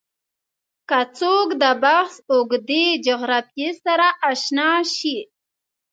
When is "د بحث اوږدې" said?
1.61-2.85